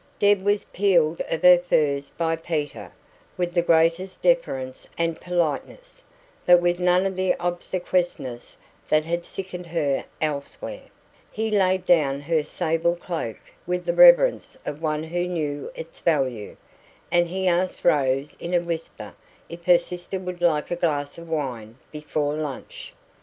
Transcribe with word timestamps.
Deb 0.17 0.41
was 0.41 0.63
peeled 0.63 1.21
of 1.29 1.43
her 1.43 1.59
furs 1.59 2.09
by 2.09 2.35
Peter, 2.35 2.91
with 3.37 3.53
the 3.53 3.61
greatest 3.61 4.19
deference 4.23 4.89
and 4.97 5.21
politeness, 5.21 6.01
but 6.43 6.59
with 6.59 6.79
none 6.79 7.05
of 7.05 7.15
the 7.15 7.35
obsequiousness 7.39 8.57
that 8.89 9.05
had 9.05 9.27
sickened 9.27 9.67
her 9.67 10.03
elsewhere; 10.19 10.81
he 11.31 11.51
laid 11.51 11.85
down 11.85 12.19
her 12.19 12.43
sable 12.43 12.95
cloak 12.95 13.37
with 13.67 13.85
the 13.85 13.93
reverence 13.93 14.57
of 14.65 14.81
one 14.81 15.03
who 15.03 15.27
knew 15.27 15.71
its 15.75 15.99
value, 15.99 16.57
and 17.11 17.27
he 17.27 17.47
asked 17.47 17.85
Rose 17.85 18.35
in 18.39 18.55
a 18.55 18.59
whisper 18.59 19.13
if 19.49 19.65
her 19.65 19.77
sister 19.77 20.17
would 20.17 20.41
like 20.41 20.71
a 20.71 20.75
glass 20.75 21.19
of 21.19 21.29
wine 21.29 21.77
before 21.91 22.33
lunch. 22.33 22.91